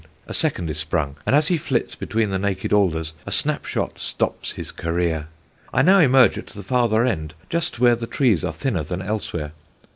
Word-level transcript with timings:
A 0.25 0.33
second 0.33 0.67
is 0.71 0.79
sprung, 0.79 1.17
and 1.27 1.35
as 1.35 1.49
he 1.49 1.57
flits 1.59 1.93
between 1.93 2.31
the 2.31 2.39
naked 2.39 2.73
alders 2.73 3.13
a 3.27 3.31
snap 3.31 3.65
shot 3.65 3.99
stops 3.99 4.53
his 4.53 4.71
career. 4.71 5.27
I 5.71 5.83
now 5.83 5.99
emerge 5.99 6.39
at 6.39 6.47
the 6.47 6.63
farther 6.63 7.05
end, 7.05 7.35
just 7.51 7.77
where 7.79 7.95
the 7.95 8.07
trees 8.07 8.43
are 8.43 8.51
thinner 8.51 8.81
than 8.81 9.03
elsewhere. 9.03 9.51